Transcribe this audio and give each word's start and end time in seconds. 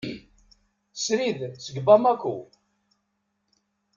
Srid 1.03 1.39
seg 1.63 1.75
Bamako. 1.85 2.35